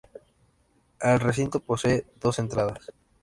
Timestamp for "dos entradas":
2.19-2.89